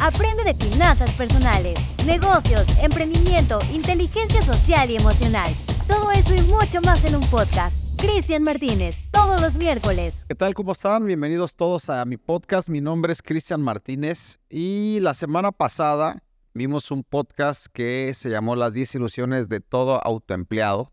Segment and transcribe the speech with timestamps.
[0.00, 5.52] Aprende de finanzas personales, negocios, emprendimiento, inteligencia social y emocional.
[5.88, 8.00] Todo eso y mucho más en un podcast.
[8.00, 10.24] Cristian Martínez, todos los miércoles.
[10.28, 10.54] ¿Qué tal?
[10.54, 11.04] ¿Cómo están?
[11.04, 12.68] Bienvenidos todos a mi podcast.
[12.68, 16.22] Mi nombre es Cristian Martínez y la semana pasada
[16.54, 20.92] vimos un podcast que se llamó Las 10 ilusiones de todo autoempleado.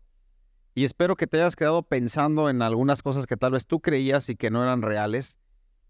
[0.74, 4.28] Y espero que te hayas quedado pensando en algunas cosas que tal vez tú creías
[4.30, 5.38] y que no eran reales.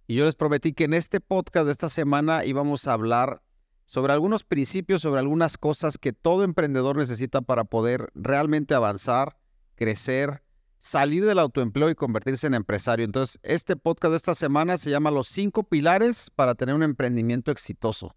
[0.06, 3.42] Y yo les prometí que en este podcast de esta semana íbamos a hablar
[3.86, 9.36] sobre algunos principios, sobre algunas cosas que todo emprendedor necesita para poder realmente avanzar,
[9.74, 10.42] crecer,
[10.78, 13.04] salir del autoempleo y convertirse en empresario.
[13.04, 17.50] Entonces, este podcast de esta semana se llama Los cinco pilares para tener un emprendimiento
[17.50, 18.14] exitoso.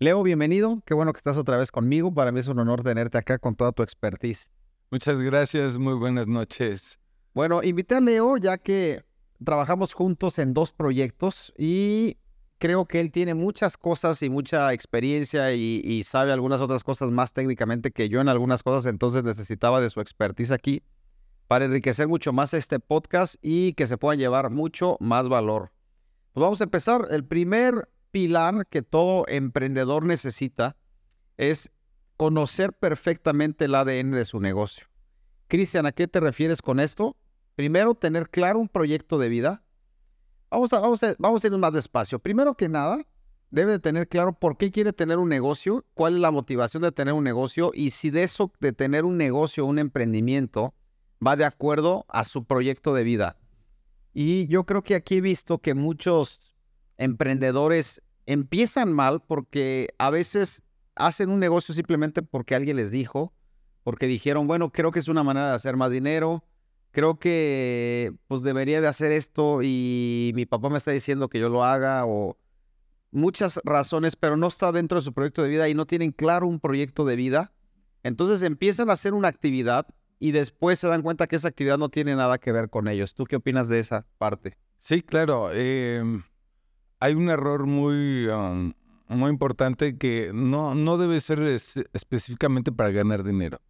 [0.00, 0.82] Leo, bienvenido.
[0.84, 2.12] Qué bueno que estás otra vez conmigo.
[2.12, 4.50] Para mí es un honor tenerte acá con toda tu expertise.
[4.90, 6.98] Muchas gracias, muy buenas noches.
[7.32, 9.04] Bueno, invité a Leo ya que
[9.44, 12.18] trabajamos juntos en dos proyectos y
[12.58, 17.32] creo que él tiene muchas cosas y mucha experiencia y, sabe algunas otras cosas más
[17.32, 20.82] técnicamente que yo en algunas cosas, entonces necesitaba de su expertise aquí
[21.46, 25.72] para enriquecer mucho más este podcast y que se puedan llevar mucho más valor.
[26.32, 27.06] Pues vamos a empezar.
[27.10, 30.76] El primer pilar que todo emprendedor necesita
[31.36, 31.70] es
[32.16, 34.86] conocer perfectamente el ADN de su negocio.
[35.48, 37.16] Cristian, ¿a qué te refieres con esto?
[37.54, 39.62] Primero, tener claro un proyecto de vida.
[40.50, 42.18] Vamos a, vamos vamos a ir más despacio.
[42.18, 43.04] Primero que nada,
[43.50, 46.92] debe de tener claro por qué quiere tener un negocio, cuál es la motivación de
[46.92, 50.74] tener un negocio y si de eso, de tener un negocio, un emprendimiento,
[51.24, 53.36] va de acuerdo a su proyecto de vida.
[54.12, 56.40] Y yo creo que aquí he visto que muchos
[56.96, 60.62] emprendedores empiezan mal porque a veces
[60.96, 63.32] hacen un negocio simplemente porque alguien les dijo,
[63.84, 66.44] porque dijeron, bueno, creo que es una manera de hacer más dinero,
[66.94, 71.50] creo que pues debería de hacer esto y mi papá me está diciendo que yo
[71.50, 72.38] lo haga o
[73.10, 76.46] muchas razones, pero no está dentro de su proyecto de vida y no tienen claro
[76.46, 77.52] un proyecto de vida.
[78.04, 81.88] Entonces empiezan a hacer una actividad y después se dan cuenta que esa actividad no
[81.88, 83.14] tiene nada que ver con ellos.
[83.14, 84.56] ¿Tú qué opinas de esa parte?
[84.78, 85.50] Sí, claro.
[85.52, 86.22] Em,
[87.00, 88.72] hay un error muy, um,
[89.08, 93.60] muy importante que no, no debe ser específicamente para ganar dinero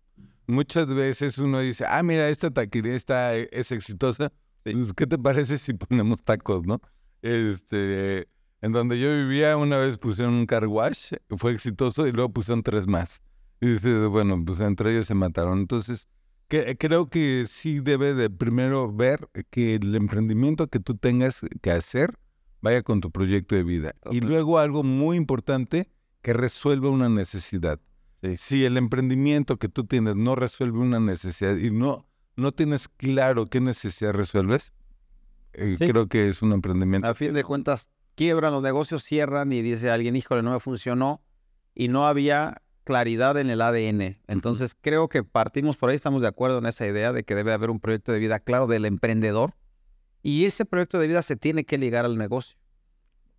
[0.46, 4.32] muchas veces uno dice, ah, mira, esta taquería está, e, es exitosa.
[4.62, 6.80] Pues, ¿Qué te parece si ponemos tacos, no?
[7.22, 8.28] Este,
[8.60, 12.62] en donde yo vivía, una vez pusieron un car wash, fue exitoso, y luego pusieron
[12.62, 13.22] tres más.
[13.60, 15.58] Y dices, bueno, pues entre ellos se mataron.
[15.58, 16.08] Entonces,
[16.48, 21.70] que, creo que sí debe de primero ver que el emprendimiento que tú tengas que
[21.70, 22.18] hacer
[22.60, 23.94] vaya con tu proyecto de vida.
[24.10, 25.90] Y luego algo muy importante,
[26.22, 27.78] que resuelva una necesidad.
[28.36, 33.46] Si el emprendimiento que tú tienes no resuelve una necesidad y no, no tienes claro
[33.46, 34.72] qué necesidad resuelves,
[35.52, 37.06] eh, creo que es un emprendimiento.
[37.06, 41.22] A fin de cuentas, quiebran los negocios, cierran y dice alguien, híjole, no me funcionó
[41.74, 44.18] y no había claridad en el ADN.
[44.26, 47.52] Entonces, creo que partimos por ahí, estamos de acuerdo en esa idea de que debe
[47.52, 49.54] haber un proyecto de vida claro del emprendedor
[50.22, 52.56] y ese proyecto de vida se tiene que ligar al negocio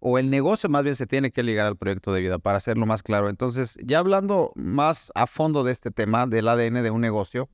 [0.07, 2.85] o el negocio más bien se tiene que ligar al proyecto de vida, para hacerlo
[2.85, 3.27] más claro.
[3.27, 7.49] Entonces, ya hablando más a fondo de este tema del ADN de un negocio,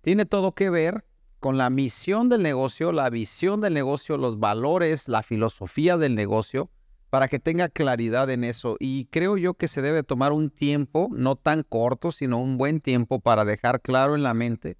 [0.00, 1.04] tiene todo que ver
[1.38, 6.72] con la misión del negocio, la visión del negocio, los valores, la filosofía del negocio,
[7.08, 8.74] para que tenga claridad en eso.
[8.80, 12.80] Y creo yo que se debe tomar un tiempo, no tan corto, sino un buen
[12.80, 14.76] tiempo para dejar claro en la mente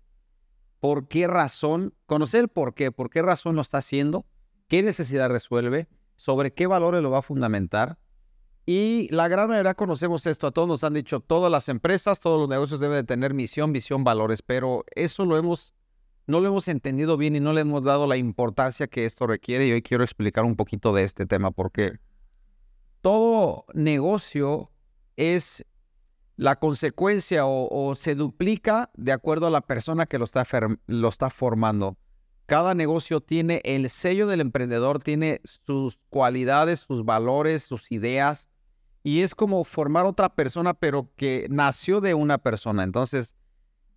[0.81, 4.27] por qué razón, conocer el por qué, por qué razón lo está haciendo,
[4.67, 7.99] qué necesidad resuelve sobre qué valores lo va a fundamentar.
[8.65, 12.41] Y la gran mayoría conocemos esto, a todos nos han dicho, todas las empresas, todos
[12.41, 15.73] los negocios deben de tener misión, visión, valores, pero eso lo hemos,
[16.27, 19.69] no lo hemos entendido bien y no le hemos dado la importancia que esto requiere
[19.69, 22.01] y hoy quiero explicar un poquito de este tema porque
[23.03, 24.73] todo negocio
[25.17, 25.65] es
[26.37, 30.45] la consecuencia o, se duplica de acuerdo a la persona que lo está,
[30.87, 31.97] lo está formando.
[32.47, 38.49] Cada negocio tiene el sello del emprendedor, tiene sus cualidades, sus valores, sus ideas.
[39.03, 42.85] Y es como formar otra persona, pero que nació de una persona.
[42.85, 43.37] Entonces,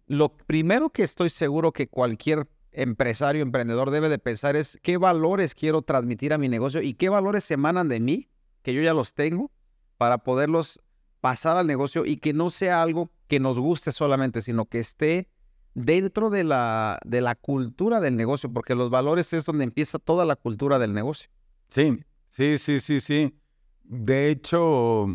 [0.07, 5.55] lo primero que estoy seguro que cualquier empresario, emprendedor debe de pensar es qué valores
[5.55, 8.29] quiero transmitir a mi negocio y qué valores emanan de mí,
[8.63, 9.51] que yo ya los tengo,
[9.97, 10.79] para poderlos
[11.21, 15.29] pasar al negocio y que no sea algo que nos guste solamente, sino que esté
[15.73, 20.25] dentro de la, de la cultura del negocio, porque los valores es donde empieza toda
[20.25, 21.29] la cultura del negocio.
[21.69, 21.99] Sí,
[22.29, 23.35] sí, sí, sí, sí.
[23.83, 25.07] De hecho,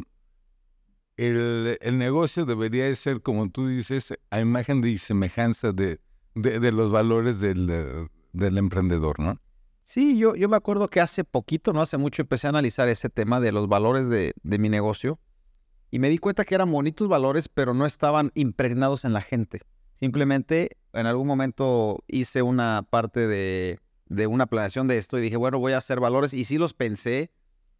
[1.17, 6.01] el, negocio debería ser, como tú dices, a imagen de semejanza de,
[6.35, 9.41] de, los valores del, del, emprendedor, ¿no?
[9.85, 13.11] Sí, yo, yo me acuerdo que hace poquito, no hace mucho, empecé a analizar ese
[13.11, 15.21] tema de los valores de, de mi negocio
[15.91, 19.61] y me di cuenta que eran bonitos valores, pero no estaban impregnados en la gente.
[20.05, 25.39] Simplemente en algún momento hice una parte de, de una planeación de esto y dije,
[25.39, 27.31] bueno, voy a hacer valores y sí los pensé,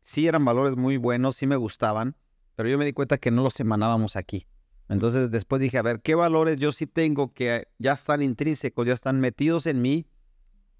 [0.00, 2.17] sí eran valores muy buenos, sí me gustaban,
[2.56, 4.47] pero yo me di cuenta que no los emanábamos aquí.
[4.88, 8.94] Entonces después dije, a ver, ¿qué valores yo sí tengo que ya están intrínsecos, ya
[8.94, 10.06] están metidos en mí,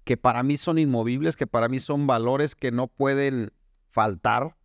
[0.03, 3.51] que para mí son inmovibles, que para mí son valores que no pueden
[3.91, 4.57] faltar?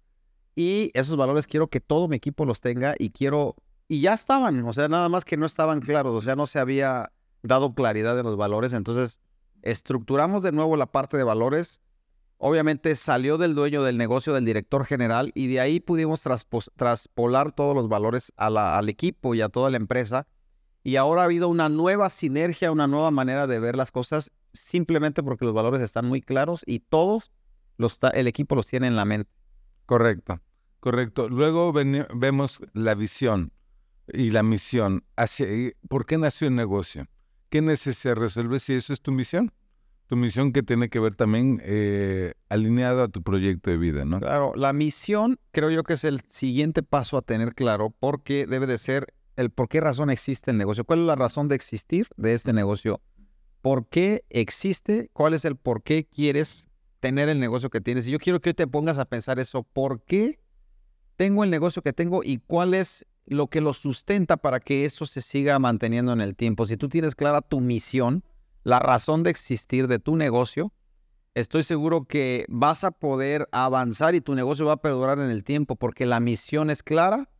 [0.56, 3.54] Y esos valores quiero que todo mi equipo los tenga y quiero,
[3.90, 6.60] y ya estaban, o sea, nada más que no estaban claros, o sea, no se
[6.60, 7.10] había
[7.42, 9.20] dado claridad de los valores, entonces
[9.62, 11.80] estructuramos de nuevo la parte de valores
[12.42, 16.22] Obviamente salió del dueño del negocio, del director general, y de ahí pudimos
[16.74, 20.26] traspolar todos los valores al equipo y a toda la empresa.
[20.82, 25.22] Y ahora ha habido una nueva sinergia, una nueva manera de ver las cosas, simplemente
[25.22, 27.30] porque los valores están muy claros y todos
[27.76, 29.30] los el equipo los tiene en la mente.
[29.84, 30.40] Correcto,
[30.80, 31.28] correcto.
[31.28, 33.52] Luego vemos la visión
[34.12, 35.04] y la misión.
[35.16, 35.46] Hacia,
[35.88, 37.06] ¿Por qué nació el negocio?
[37.48, 39.52] ¿Qué necesidad resuelve si eso es tu misión?
[40.10, 44.18] tu misión que tiene que ver también eh, alineado a tu proyecto de vida, ¿no?
[44.18, 48.66] Claro, la misión creo yo que es el siguiente paso a tener claro porque debe
[48.66, 50.82] de ser el por qué razón existe el negocio.
[50.84, 53.00] ¿Cuál es la razón de existir de este negocio?
[53.62, 55.10] ¿Por qué existe?
[55.12, 56.68] ¿Cuál es el por qué quieres
[56.98, 58.08] tener el negocio que tienes?
[58.08, 59.62] Y yo quiero que te pongas a pensar eso.
[59.62, 60.40] ¿Por qué
[61.14, 65.06] tengo el negocio que tengo y cuál es lo que lo sustenta para que eso
[65.06, 66.66] se siga manteniendo en el tiempo?
[66.66, 68.24] Si tú tienes clara tu misión,
[68.64, 70.72] la razón de existir de tu negocio,
[71.34, 75.44] estoy seguro que vas a poder avanzar y tu negocio va a perdurar en el
[75.44, 77.30] tiempo porque la misión es clara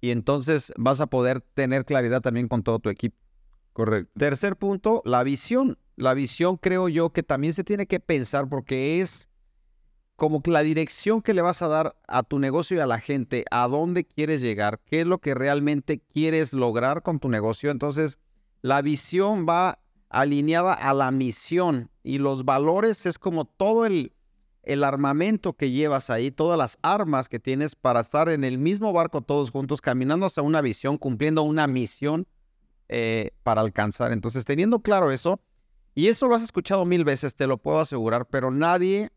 [0.00, 3.16] y entonces vas a poder tener claridad también con todo tu equipo.
[3.72, 4.10] Correcto.
[4.18, 5.78] Tercer punto, la visión.
[5.96, 9.28] La visión creo yo que también se tiene que pensar porque es
[10.16, 12.98] como que la dirección que le vas a dar a tu negocio y a la
[12.98, 17.70] gente, a dónde quieres llegar, qué es lo que realmente quieres lograr con tu negocio.
[17.70, 18.18] Entonces,
[18.62, 19.78] la visión va
[20.08, 24.14] alineada a la misión y los valores es como todo el,
[24.62, 28.94] el armamento que llevas ahí, todas las armas que tienes para estar en el mismo
[28.94, 32.26] barco todos juntos, caminando hacia una visión, cumpliendo una misión
[32.88, 34.12] eh, para alcanzar.
[34.12, 35.40] Entonces, teniendo claro eso,
[35.94, 39.10] y eso lo has escuchado mil veces, te lo puedo asegurar, pero nadie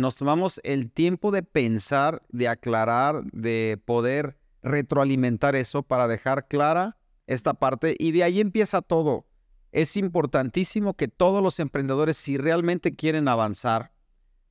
[0.00, 6.98] nos tomamos el tiempo de pensar, de aclarar, de poder retroalimentar eso para dejar clara
[7.26, 9.26] esta parte y de ahí empieza todo
[9.72, 13.92] es importantísimo que todos los emprendedores, si realmente quieren avanzar,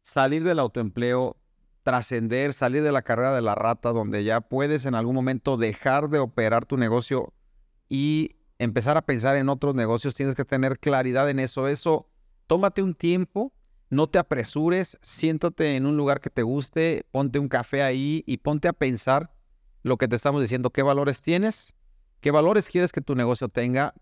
[0.01, 1.37] salir del autoempleo,
[1.83, 6.09] trascender, salir de la carrera de la rata, donde ya puedes en algún momento dejar
[6.09, 7.33] de operar tu negocio
[7.89, 11.67] y empezar a pensar en otros negocios, tienes que tener claridad en eso.
[11.67, 12.09] Eso,
[12.47, 13.53] tómate un tiempo,
[13.89, 18.37] no te apresures, siéntate en un lugar que te guste, ponte un café ahí y
[18.37, 19.31] ponte a pensar
[19.81, 21.75] lo que te estamos diciendo, qué valores tienes,
[22.21, 23.93] qué valores quieres que tu negocio tenga,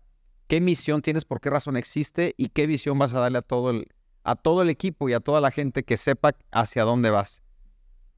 [0.46, 3.70] qué misión tienes, por qué razón existe y qué visión vas a darle a todo
[3.70, 3.88] el,
[4.24, 7.42] a todo el equipo y a toda la gente que sepa hacia dónde vas.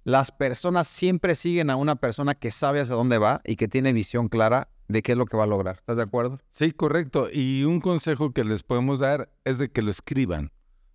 [0.03, 3.93] Las personas siempre siguen a una persona que sabe hacia dónde va y que tiene
[3.93, 5.77] visión clara de qué es lo que va a lograr.
[5.77, 6.41] ¿Estás de acuerdo?
[6.51, 7.29] Sí, correcto.
[7.31, 10.51] Y un consejo que les podemos dar es de que lo escriban.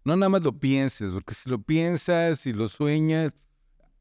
[0.05, 3.33] No nada más lo pienses, porque si lo piensas y lo sueñas,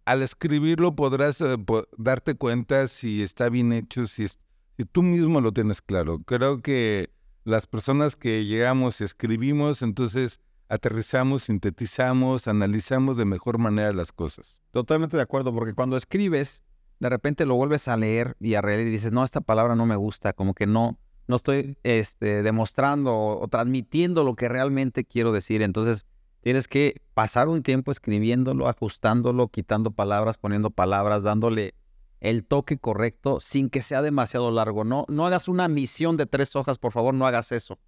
[0.04, 1.56] al escribirlo podrás eh,
[1.96, 6.20] darte cuenta si está bien hecho, si, si tú mismo lo tienes claro.
[6.20, 7.10] Creo que
[7.44, 14.60] las personas que llegamos y escribimos, entonces aterrizamos, sintetizamos, analizamos de mejor manera las cosas.
[14.72, 16.62] Totalmente de acuerdo, porque cuando escribes,
[17.00, 19.86] de repente lo vuelves a leer y a releer y dices, no, esta palabra no
[19.86, 25.32] me gusta, como que no, no estoy este, demostrando o, transmitiendo lo que realmente quiero
[25.32, 25.62] decir.
[25.62, 26.06] Entonces,
[26.40, 31.74] tienes que pasar un tiempo escribiéndolo, ajustándolo, quitando palabras, poniendo palabras, dándole
[32.20, 34.84] el toque correcto sin que sea demasiado largo.
[34.84, 37.78] No, no hagas una misión de tres hojas, por favor, no hagas eso.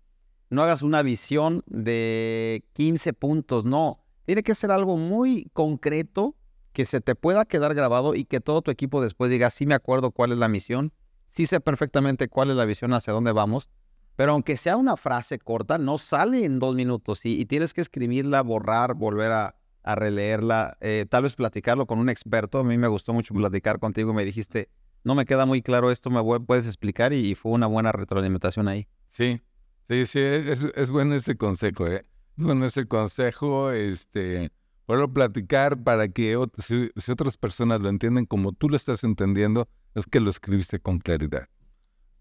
[0.48, 4.04] No hagas una visión de 15 puntos, no.
[4.26, 6.34] Tiene que ser algo muy concreto
[6.72, 9.74] que se te pueda quedar grabado y que todo tu equipo después diga, sí me
[9.74, 10.92] acuerdo cuál es la misión,
[11.28, 13.68] sí sé perfectamente cuál es la visión, hacia dónde vamos,
[14.16, 18.42] pero aunque sea una frase corta, no sale en dos minutos y tienes que escribirla,
[18.42, 19.54] borrar, volver a,
[19.84, 22.58] releerla, eh, tal vez platicarlo con un experto.
[22.58, 24.12] A mí me gustó mucho platicar contigo.
[24.12, 24.68] Me dijiste,
[25.04, 27.12] no me queda muy claro esto, ¿me puedes explicar?
[27.12, 28.88] Y, fue una buena retroalimentación ahí.
[29.06, 29.40] Sí,
[29.88, 32.04] sí, sí, es, bueno ese consejo, ¿eh?
[32.36, 34.50] Es bueno ese consejo, este,
[34.86, 40.06] poderlo platicar para que si, otras personas lo entienden como tú lo estás entendiendo, es
[40.06, 41.48] que lo escribiste con claridad.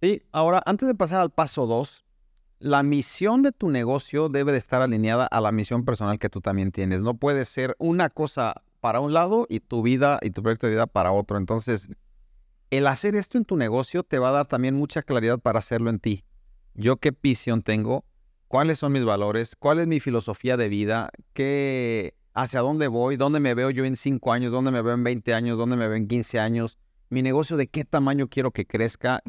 [0.01, 2.03] Sí, ahora, antes de pasar al paso dos,
[2.59, 6.41] la misión de tu negocio debe de estar alineada a la misión personal que tú
[6.41, 7.01] también tienes.
[7.01, 10.73] No puede ser una cosa para un lado y tu vida y tu proyecto de
[10.73, 11.37] vida para otro.
[11.37, 11.87] Entonces,
[12.71, 15.89] el hacer esto en tu negocio te va a dar también mucha claridad para hacerlo
[15.89, 16.25] en ti.
[16.73, 18.05] Yo qué visión tengo,
[18.47, 23.39] cuáles son mis valores, cuál es mi filosofía de vida, qué, hacia dónde voy, dónde
[23.39, 25.95] me veo yo en 5 años, dónde me veo en 20 años, dónde me veo
[25.95, 26.77] en 15 años,
[27.09, 29.23] mi negocio de qué tamaño quiero que crezca.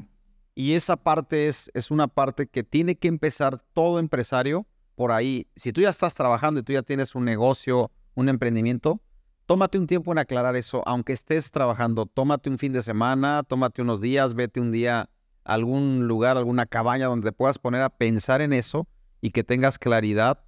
[0.56, 5.46] Y esa parte es, es una parte que tiene que empezar todo empresario por ahí.
[5.54, 9.00] Si tú ya estás trabajando y tú ya tienes un negocio, un emprendimiento,
[9.46, 13.82] tómate un tiempo en aclarar eso, aunque estés trabajando, tómate un fin de semana, tómate
[13.82, 15.10] unos días, vete un día
[15.44, 18.88] a algún lugar, alguna cabaña donde te puedas poner a pensar en eso
[19.20, 20.45] y que tengas claridad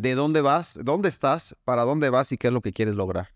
[0.00, 3.28] de dónde vas, dónde estás, para dónde vas y qué es lo que quieres lograr.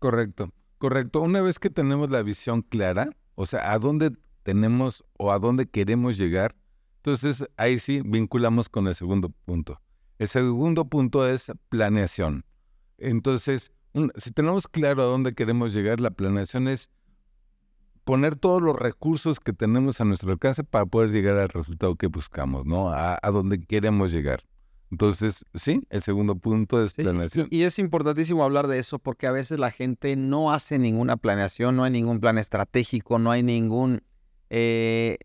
[0.00, 1.20] Correcto, correcto.
[1.20, 4.10] Una vez que tenemos la visión clara, o sea, a dónde
[4.42, 6.56] tenemos o a dónde queremos llegar,
[6.96, 9.80] entonces ahí sí vinculamos con el segundo punto.
[10.18, 12.44] El segundo punto es planeación.
[12.98, 13.70] Entonces,
[14.16, 16.90] si tenemos claro a dónde queremos llegar, la planeación es
[18.02, 22.08] poner todos los recursos que tenemos a nuestro alcance para poder llegar al resultado que
[22.08, 22.88] buscamos, ¿no?
[22.88, 24.42] A, a donde queremos llegar.
[24.90, 27.48] Entonces, sí, el segundo punto es planeación.
[27.50, 31.76] Y, es importantísimo hablar de eso porque a veces la gente no hace ninguna planeación,
[31.76, 34.02] no hay ningún plan estratégico, no hay ningún
[34.48, 35.18] eh,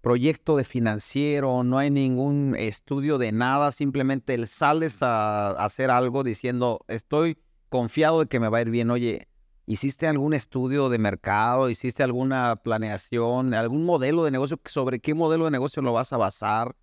[0.00, 5.90] proyecto de financiero, no hay ningún estudio de nada, simplemente el sales a, a hacer
[5.90, 8.90] algo diciendo, estoy confiado de que me va a ir bien.
[8.90, 9.28] Oye,
[9.66, 11.70] ¿hiciste algún estudio de mercado?
[11.70, 13.54] ¿Hiciste alguna planeación?
[13.54, 14.60] ¿Algún modelo de negocio?
[14.64, 16.74] ¿Sobre qué modelo de negocio lo vas a basar?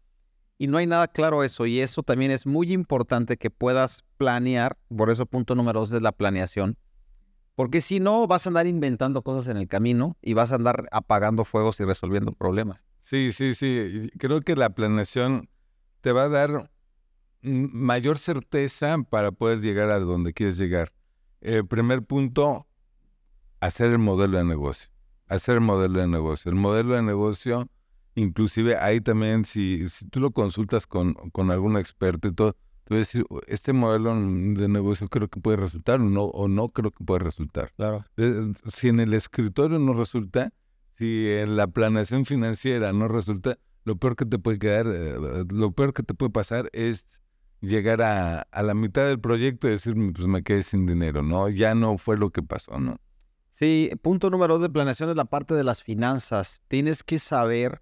[0.61, 1.65] Y no hay nada claro eso.
[1.65, 4.77] Y eso también es muy importante que puedas planear.
[4.95, 6.77] Por eso punto número dos es la planeación.
[7.55, 10.89] Porque si no, vas a andar inventando cosas en el camino y vas a andar
[10.91, 12.81] apagando fuegos y resolviendo problemas.
[12.99, 14.11] Sí, sí, sí.
[14.19, 15.49] Creo que la planeación
[16.01, 16.69] te va a dar
[17.41, 20.91] mayor certeza para poder llegar a donde quieres llegar.
[21.39, 22.67] El primer punto,
[23.61, 24.89] hacer el modelo de negocio.
[25.27, 26.51] Hacer el modelo de negocio.
[26.51, 27.69] El modelo de negocio
[28.19, 32.51] Inclusive ahí también, si, si tú lo consultas con, con algún experto y todo,
[32.83, 36.49] te voy a decir, este modelo de negocio creo que puede resultar o no, o
[36.49, 37.71] no creo que puede resultar.
[37.77, 38.03] Claro.
[38.65, 40.51] si en el escritorio no resulta,
[40.97, 45.71] si en la planeación financiera no resulta, lo peor que te puede quedar, eh, lo
[45.71, 47.21] peor que te puede pasar es
[47.61, 51.47] llegar a, a, la mitad del proyecto y decir, pues me quedé sin dinero, ¿no?
[51.47, 52.99] Ya no fue lo que pasó, ¿no?
[53.53, 56.61] Sí, punto número dos de planeación es la parte de las finanzas.
[56.67, 57.81] Tienes que saber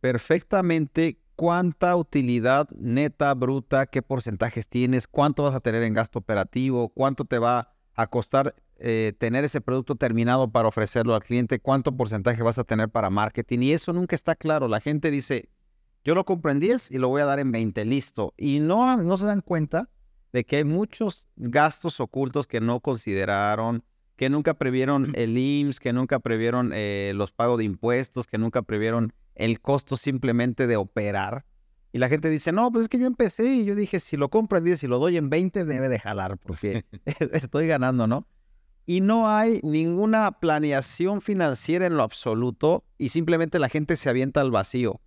[0.00, 6.90] perfectamente cuánta utilidad neta, bruta, qué porcentajes tienes, cuánto vas a tener en gasto operativo,
[6.90, 11.96] cuánto te va a costar eh, tener ese producto terminado para ofrecerlo al cliente, cuánto
[11.96, 13.60] porcentaje vas a tener para marketing.
[13.60, 14.68] Y eso nunca está claro.
[14.68, 15.48] La gente dice,
[16.04, 18.32] yo lo en 10 y lo voy a dar en 20, listo.
[18.36, 19.90] Y no, no se dan cuenta
[20.32, 23.84] de que hay muchos gastos ocultos que no consideraron,
[24.16, 28.62] que nunca previeron el IMSS, que nunca previeron eh, los pagos de impuestos, que nunca
[28.62, 31.44] previeron el costo simplemente de operar.
[31.92, 34.28] Y la gente dice, no, pues es que yo empecé y yo dije, si lo
[34.28, 36.84] compro en 10 y lo doy en 20, debe de jalar, porque
[37.32, 38.28] estoy ganando, ¿no?
[38.86, 44.40] Y no hay ninguna planeación financiera en lo absoluto y simplemente la gente se avienta
[44.40, 45.00] al vacío.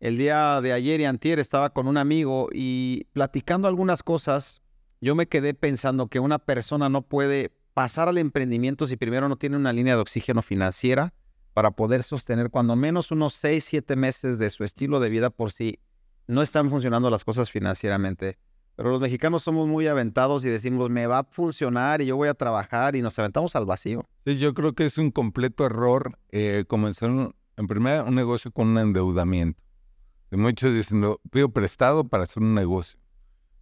[0.00, 4.62] El día de ayer y antier estaba con un amigo y platicando algunas cosas,
[5.00, 9.36] yo me quedé pensando que una persona no puede pasar al emprendimiento si primero no
[9.36, 11.14] tiene una línea de oxígeno financiera
[11.54, 15.52] para poder sostener cuando menos unos 6, 7 meses de su estilo de vida por
[15.52, 15.78] si
[16.26, 18.38] no están funcionando las cosas financieramente.
[18.76, 22.28] Pero los mexicanos somos muy aventados y decimos, me va a funcionar y yo voy
[22.28, 24.04] a trabajar y nos aventamos al vacío.
[24.24, 27.10] Sí, yo creo que es un completo error eh, comenzar
[27.56, 29.62] en primer un negocio con un endeudamiento.
[30.32, 32.98] muchos dicen, pido prestado para hacer un negocio.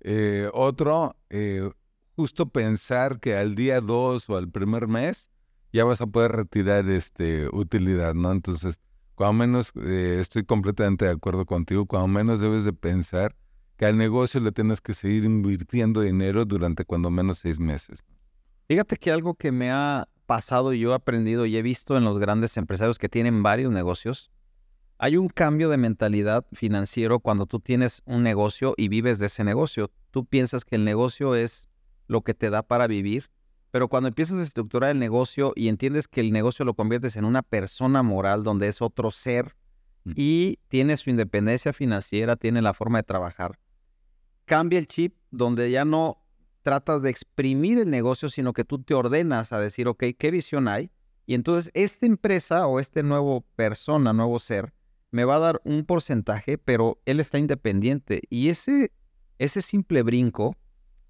[0.01, 1.71] Eh, otro, eh,
[2.17, 5.31] justo pensar que al día 2 o al primer mes
[5.73, 8.31] ya vas a poder retirar este utilidad, ¿no?
[8.33, 8.81] Entonces,
[9.15, 13.35] cuando menos eh, estoy completamente de acuerdo contigo, cuando menos debes de pensar
[13.77, 18.05] que al negocio le tienes que seguir invirtiendo dinero durante cuando menos seis meses.
[18.69, 22.05] Fíjate que algo que me ha pasado y yo he aprendido y he visto en
[22.05, 24.31] los grandes empresarios que tienen varios negocios,
[24.99, 29.43] hay un cambio de mentalidad financiero cuando tú tienes un negocio y vives de ese
[29.43, 29.91] negocio.
[30.11, 31.69] Tú piensas que el negocio es
[32.07, 33.31] lo que te da para vivir
[33.73, 37.25] pero cuando empiezas a estructurar el negocio y entiendes que el negocio lo conviertes en
[37.25, 39.57] una persona moral donde es otro ser
[40.05, 40.13] mm.
[40.15, 43.59] y tiene su independencia financiera, tiene la forma de trabajar,
[44.45, 46.23] cambia el chip donde ya no
[46.61, 50.69] tratas de exprimir el negocio, sino que tú te ordenas a decir, ok, ¿qué visión
[50.69, 50.91] hay?
[51.25, 54.75] Y entonces esta empresa o este nuevo persona, nuevo ser,
[55.11, 58.21] me va a dar un porcentaje, pero él está independiente.
[58.29, 58.93] Y ese,
[59.39, 60.57] ese simple brinco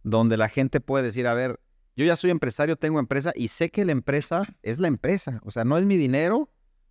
[0.04, 1.59] donde la gente puede decir, a ver,
[1.96, 5.40] yo ya soy empresario, tengo empresa y sé que la empresa es la empresa.
[5.44, 6.49] O sea, no es mi dinero,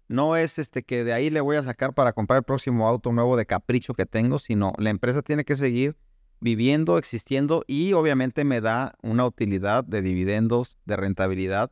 [0.08, 3.12] no es este que de ahí le voy a sacar para comprar el próximo auto
[3.12, 5.96] nuevo de capricho que tengo, sino la empresa tiene que seguir
[6.40, 11.72] viviendo, existiendo y obviamente me da una utilidad de dividendos, de rentabilidad,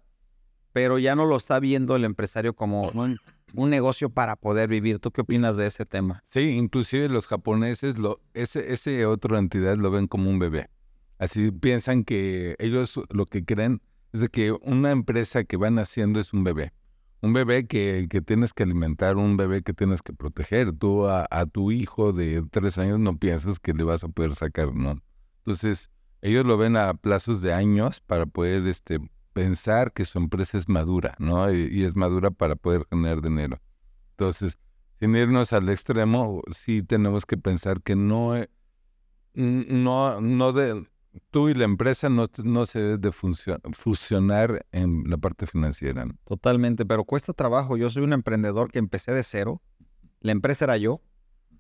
[0.74, 3.20] pero ya no lo está viendo el empresario como un,
[3.70, 5.00] negocio para poder vivir.
[5.00, 6.22] ¿Tú qué opinas de ese tema?
[6.24, 10.70] Sí, inclusive los japoneses, lo, ese, ese otra entidad lo ven como un bebé.
[11.20, 13.82] Así piensan que ellos lo que creen
[14.14, 16.74] es de que una empresa que van haciendo es un bebé.
[17.22, 20.72] Un bebé que, que tienes que alimentar, un bebé que tienes que proteger.
[20.72, 24.74] Tú a, tu hijo de tres años no piensas que le vas a poder sacar,
[24.74, 25.04] ¿no?
[25.40, 25.90] Entonces,
[26.22, 29.00] ellos lo ven a plazos de años para poder este,
[29.34, 31.54] pensar que su empresa es madura, ¿no?
[31.54, 33.60] Y, es madura para poder generar dinero.
[34.12, 34.58] Entonces,
[35.02, 38.50] sin irnos al extremo, sí tenemos que pensar que no, e,
[39.34, 40.86] no, no de,
[41.32, 46.08] tú y la empresa no, no se debe de fusionar en la parte financiera.
[46.24, 47.78] Totalmente, pero cuesta trabajo.
[47.78, 49.62] Yo soy un emprendedor que empecé de cero.
[50.20, 51.02] La empresa era yo.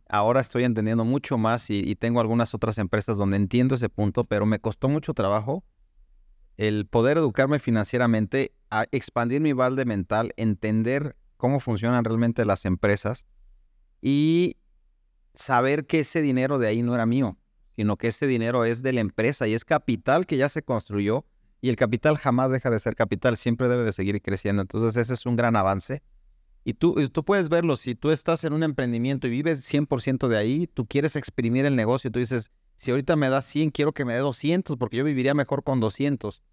[0.07, 4.45] Ahora estoy entendiendo mucho más y, tengo algunas otras empresas donde entiendo ese punto, pero
[4.47, 5.63] me costó mucho trabajo
[6.57, 13.25] el poder educarme financieramente, a expandir mi balde mental, entender cómo funcionan realmente las empresas
[14.01, 14.57] y
[15.33, 17.37] saber que ese dinero de ahí no era mío
[17.79, 21.23] sino que ese dinero es de la empresa y es capital que ya se construyó
[21.61, 24.63] y el capital jamás deja de ser capital, siempre debe de seguir creciendo.
[24.63, 26.03] Entonces ese es un gran avance.
[26.65, 30.35] Y tú, tú puedes verlo, si tú estás en un emprendimiento y vives 100% de
[30.35, 34.03] ahí, tú quieres exprimir el negocio, tú dices, si ahorita me da 100, quiero que
[34.03, 36.43] me dé 200 porque yo viviría mejor con 200.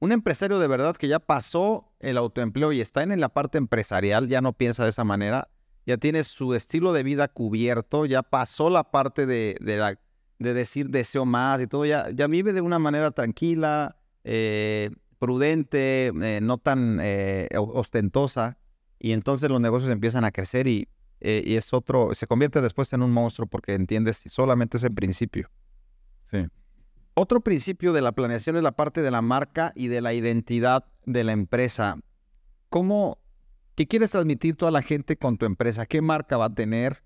[0.00, 4.26] Un empresario de verdad que ya pasó el autoempleo y está en la parte empresarial,
[4.26, 5.50] ya no piensa de esa manera,
[5.86, 10.00] ya tiene su estilo de vida cubierto, ya pasó la parte de, de la
[10.38, 16.06] de decir deseo más y todo, ya, ya vive de una manera tranquila, eh, prudente,
[16.08, 18.58] eh, no tan eh, ostentosa,
[18.98, 20.88] y entonces los negocios empiezan a crecer y,
[21.20, 25.50] y, es otro, se convierte después en un monstruo porque entiendes solamente ese principio.
[26.30, 26.46] Sí.
[27.14, 30.84] Otro principio de la planeación es la parte de la marca y de la identidad
[31.06, 31.98] de la empresa.
[32.70, 33.18] ¿Cómo,
[33.76, 35.86] qué quieres transmitir toda la gente con tu empresa?
[35.86, 37.03] ¿Qué marca va a tener?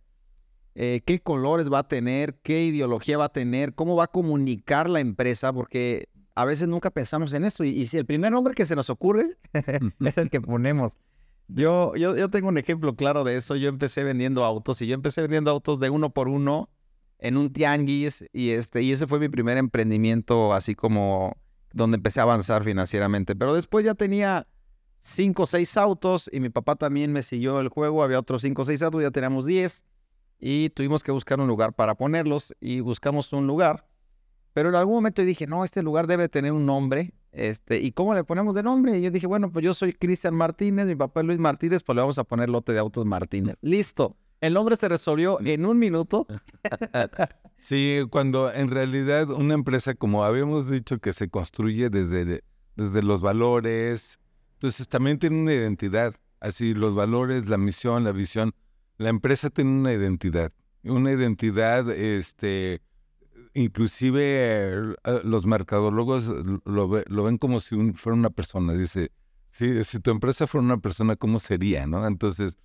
[0.81, 4.89] Eh, qué colores va a tener, qué ideología va a tener, cómo va a comunicar
[4.89, 7.65] la empresa, porque a veces nunca pensamos en eso.
[7.65, 9.39] Y, si el primer nombre que se nos ocurre
[10.01, 10.97] es el que ponemos.
[11.49, 13.57] Yo, yo, yo tengo un ejemplo claro de eso.
[13.57, 16.71] Yo empecé vendiendo autos y yo empecé vendiendo autos de uno por uno
[17.19, 21.37] en un tianguis y, este, y ese fue mi primer emprendimiento así como
[21.73, 23.35] donde empecé a avanzar financieramente.
[23.35, 24.47] Pero después ya tenía
[25.01, 28.05] cinco o seis autos y mi papá también me siguió el juego.
[28.05, 29.85] Había otros cinco o seis autos, ya teníamos diez
[30.39, 33.87] y tuvimos que buscar un lugar para ponerlos y buscamos un lugar.
[34.53, 37.13] Pero en algún momento dije, no, este lugar debe tener un nombre.
[37.33, 38.99] Este, ¿Y cómo le ponemos de nombre?
[38.99, 41.95] Y yo dije, bueno, pues yo soy Cristian Martínez, mi papá es Luis Martínez, pues
[41.95, 43.57] le vamos a poner lote de autos Martínez.
[43.61, 44.17] Listo.
[44.41, 46.27] El nombre se resolvió en un minuto.
[47.61, 52.45] Sí, cuando en realidad una empresa, como habíamos dicho, que se construye desde,
[52.77, 54.21] desde los valores,
[54.55, 56.15] entonces también tiene una identidad.
[56.39, 58.55] Así, los valores, la misión, la visión
[58.99, 62.83] la empresa tiene una identidad, una identidad, este,
[63.55, 66.29] inclusive eh, los mercadólogos
[66.65, 68.75] lo, ven como si fuera una persona.
[68.75, 69.13] Dice,
[69.51, 71.87] si, tu empresa fuera una persona, ¿cómo sería?
[71.87, 72.07] ¿no?
[72.07, 72.59] Entonces,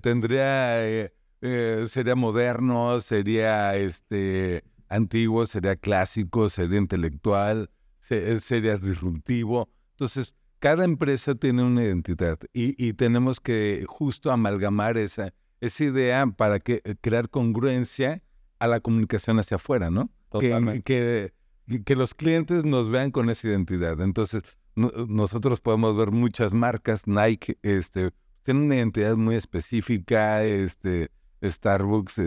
[0.00, 1.12] tendría, eh,
[1.42, 9.68] eh, sería moderno, sería este, antiguo, sería clásico, sería intelectual, sería disruptivo.
[9.90, 16.26] Entonces, cada empresa tiene una identidad y, y tenemos que justo amalgamar esa esa idea
[16.26, 18.22] para que, eh, crear congruencia
[18.58, 20.10] a la comunicación hacia afuera, ¿no?
[20.38, 21.32] Que, que,
[21.84, 24.00] que, los clientes nos vean con esa identidad.
[24.00, 24.42] Entonces,
[24.74, 28.10] nosotros podemos ver muchas marcas, Nike, este,
[28.42, 31.10] tiene una identidad muy específica, este,
[31.42, 32.20] Starbucks,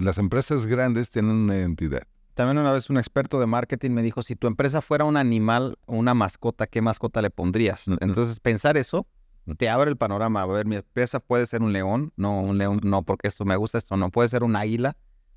[0.00, 2.02] las empresas grandes tienen una identidad.
[2.34, 5.78] También una vez un experto de marketing me dijo, si tu empresa fuera un animal
[5.86, 7.86] o una mascota, ¿qué mascota le pondrías?
[8.00, 9.06] Entonces, pensar eso
[9.54, 10.42] te abre el panorama.
[10.42, 13.56] A ver, mi empresa puede ser un león, no, un león, no, porque esto me
[13.56, 14.10] gusta, esto no.
[14.10, 14.96] Puede ser un águila,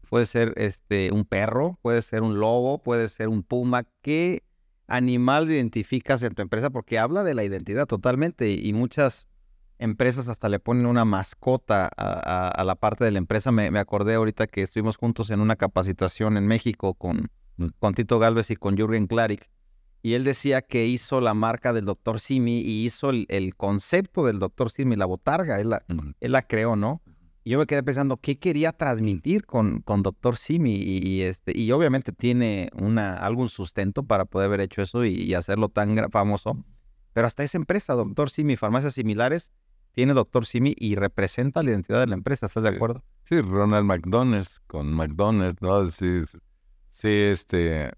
[0.09, 3.83] puede ser este, un perro, puede ser un lobo, puede ser un puma.
[4.01, 4.43] ¿Qué
[4.87, 6.71] animal identificas en tu empresa?
[6.71, 9.27] Porque habla de la identidad totalmente y, muchas
[9.77, 13.51] empresas hasta le ponen una mascota a, la parte de la empresa.
[13.51, 17.29] Me, acordé ahorita que estuvimos juntos en una capacitación en México con,
[17.77, 19.49] con Tito Galvez y con Jürgen Klarik
[20.01, 24.39] y él decía que hizo la marca del doctor Simi y hizo el, concepto del
[24.39, 25.83] doctor Simi, la botarga, él la,
[26.19, 27.01] él la, creó, ¿no?
[27.43, 30.37] Y yo me quedé pensando, ¿qué quería transmitir con, con Dr.
[30.37, 30.75] Simi?
[30.75, 35.15] Y, y este, y obviamente tiene una, algún sustento para poder haber hecho eso y,
[35.15, 36.63] y hacerlo tan famoso.
[37.13, 38.29] Pero hasta esa empresa, Dr.
[38.29, 39.51] Simi, farmacias similares,
[39.91, 40.45] tiene Dr.
[40.45, 42.45] Simi y representa la identidad de la empresa.
[42.45, 43.03] ¿Estás de acuerdo?
[43.25, 45.85] Sí, Ronald McDonald's con McDonald's, ¿no?
[45.87, 46.21] Sí,
[46.89, 47.91] sí, este.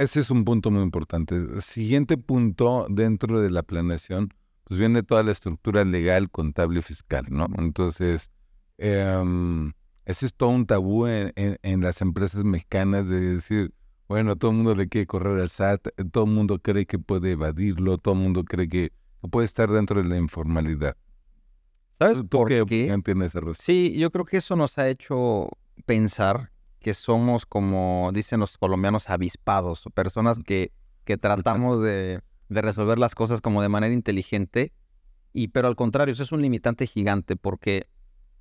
[0.00, 1.60] Ese es un punto muy importante.
[1.60, 4.32] Siguiente punto dentro de la planeación,
[4.64, 7.46] pues viene toda la estructura legal, contable y fiscal, ¿no?
[7.58, 8.30] Entonces,
[8.78, 9.74] em,
[10.06, 13.74] ese es todo un tabú en, en- en las empresas mexicanas de decir,
[14.08, 16.98] bueno, todo el mundo le quiere correr al SAT, eh, todo el mundo cree que
[16.98, 18.92] puede evadirlo, todo el mundo cree que,
[19.30, 20.96] puede estar dentro de la informalidad.
[21.98, 22.86] ¿Sabes ¿Tú por qué qué?
[23.58, 25.50] Sí, yo creo que eso nos ha hecho
[25.84, 30.72] pensar que somos, como dicen los colombianos, avispados, personas que,
[31.04, 34.72] que tratamos de, de resolver las cosas como de manera inteligente,
[35.32, 37.86] y pero al contrario, eso es un limitante gigante, porque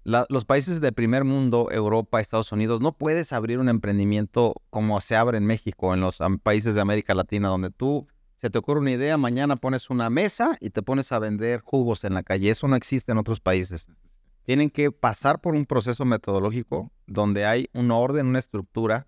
[0.03, 4.99] la- los países del primer mundo, Europa, Estados Unidos, no puedes abrir un emprendimiento como
[5.01, 8.79] se abre en México, en los países de América Latina, donde tú se te ocurre
[8.79, 12.49] una idea, mañana pones una mesa y te pones a vender jugos en la calle.
[12.49, 13.87] Eso no existe en otros países
[14.43, 19.07] tienen que pasar por un proceso metodológico donde hay un orden, una estructura,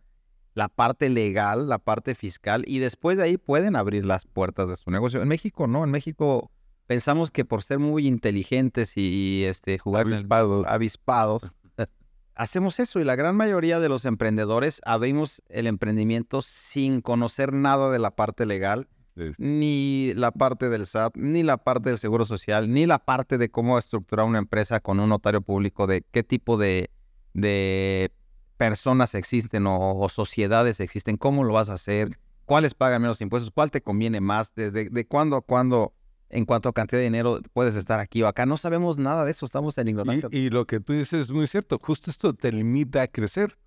[0.53, 4.75] la parte legal, la parte fiscal, y después de ahí pueden abrir las puertas de
[4.75, 5.21] su negocio.
[5.21, 6.51] En México no, en México
[6.87, 10.65] pensamos que por ser muy inteligentes y, y, este, jugar Avispados.
[10.67, 11.43] avispados,
[12.35, 17.89] hacemos eso y la gran mayoría de los emprendedores abrimos el emprendimiento sin conocer nada
[17.91, 22.23] de la parte legal Sí, ni la parte del SAT, ni la parte del Seguro
[22.25, 26.23] Social, ni la parte de cómo estructurar una empresa con un notario público, de qué
[26.23, 26.89] tipo de,
[27.33, 28.11] de
[28.57, 33.51] personas existen o, o sociedades existen, cómo lo vas a hacer, cuáles pagan menos impuestos,
[33.51, 35.93] cuál te conviene más, desde de cuándo a cuándo,
[36.29, 38.45] en cuanto a cantidad de dinero puedes estar aquí o acá.
[38.45, 40.29] No sabemos nada de eso, estamos en ignorancia.
[40.31, 41.79] Y, y lo que tú dices es muy cierto.
[41.81, 43.57] Justo esto te limita a crecer.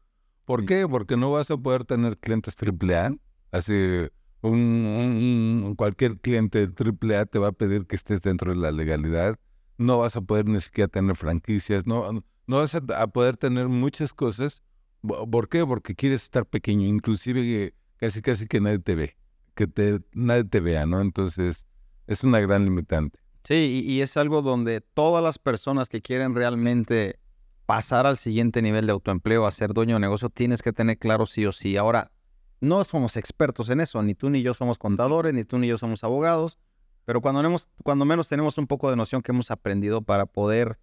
[0.47, 0.67] ¿Por Sí.
[0.67, 0.87] qué?
[0.89, 3.15] Porque no vas a poder tener clientes AAA.
[3.51, 3.73] Así,
[4.51, 9.39] un, cualquier cliente AAA te va a pedir que estés dentro de la legalidad.
[9.79, 11.87] No vas a poder ni siquiera tener franquicias.
[11.87, 14.63] No, no vas a, poder tener muchas cosas.
[15.03, 15.65] ¿Por qué?
[15.67, 16.87] Porque quieres estar pequeño.
[16.87, 19.17] Inclusive casi, casi que nadie te ve.
[19.55, 21.01] Que te, nadie te vea, ¿no?
[21.01, 21.67] Entonces,
[22.07, 23.19] es una gran limitante.
[23.45, 27.19] Sí, y, y es algo donde todas las personas que quieren realmente
[27.67, 31.27] pasar al siguiente nivel de autoempleo, a ser dueño de negocio, tienes que tener claro
[31.27, 31.77] sí o sí.
[31.77, 32.11] Ahora,
[32.61, 35.77] no somos expertos en eso, ni tú ni yo somos contadores, ni tú ni yo
[35.79, 36.59] somos abogados,
[37.05, 40.79] pero cuando, tenemos- cuando menos tenemos un poco de noción que hemos aprendido para poder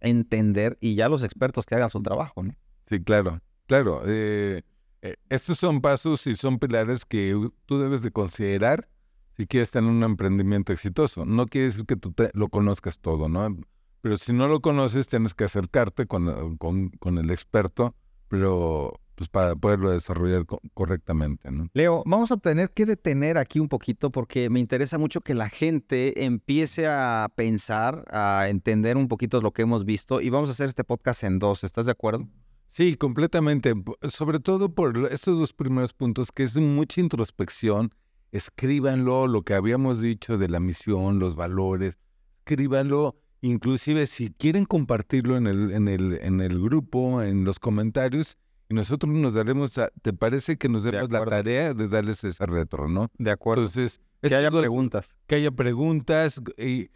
[0.00, 2.54] entender y ya los expertos que hagan su trabajo, ¿no?
[2.86, 4.02] Sí, claro, claro.
[4.06, 4.62] eh,
[5.02, 7.34] eh, estos son pasos y son pilares que
[7.66, 8.88] tú debes de considerar
[9.36, 11.24] si quieres tener un emprendimiento exitoso.
[11.26, 13.56] No quiere decir que tú te- lo conozcas todo, ¿no?
[14.00, 17.94] Pero si no lo conoces, tienes que acercarte con, con- con el experto,
[18.28, 21.68] pero pues para poderlo desarrollar co- correctamente, ¿no?
[21.72, 25.48] Leo, vamos a tener que detener aquí un poquito porque me interesa mucho que la
[25.48, 30.52] gente empiece a pensar, a entender un poquito lo que hemos visto y vamos a
[30.52, 32.28] hacer este podcast en dos, ¿estás de acuerdo?
[32.68, 33.74] Sí, completamente.
[34.02, 37.92] Sobre todo por estos dos primeros puntos, que es mucha introspección.
[38.32, 41.96] Escríbanlo, lo que habíamos dicho de la misión, los valores.
[42.40, 43.16] Escríbanlo.
[43.40, 48.36] Inclusive si quieren compartirlo en el, en el, en el grupo, en los comentarios,
[48.68, 52.24] y nosotros nos daremos, a- ¿te parece que nos De demos la tarea de darles
[52.24, 53.10] esa retro, no?
[53.18, 53.62] De acuerdo.
[53.62, 55.16] Entonces, que haya dos- preguntas.
[55.26, 56.90] que haya preguntas, y,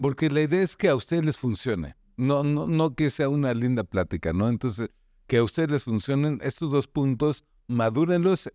[0.00, 3.52] porque la idea es que a ustedes les funcione, no, no, no que sea una
[3.54, 4.48] linda plática, ¿no?
[4.48, 4.90] Entonces,
[5.26, 8.50] que a ustedes les funcionen estos dos puntos, madúrenlos,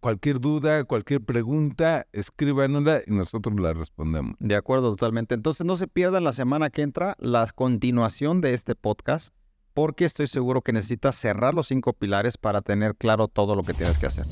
[0.00, 4.34] cualquier duda, cualquier pregunta, escríbanosla y nosotros la respondemos.
[4.38, 5.34] De acuerdo, totalmente.
[5.34, 9.34] Entonces no se pierdan la semana que entra la continuación de este podcast
[9.78, 13.74] porque estoy seguro que necesitas cerrar los cinco pilares para tener claro todo lo que
[13.74, 14.24] tienes que hacer.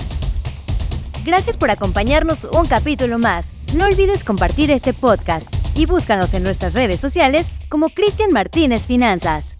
[1.24, 3.52] Gracias por acompañarnos un capítulo más.
[3.72, 9.56] No olvides compartir este podcast y búscanos en nuestras redes sociales como Cristian Martínez Finanzas.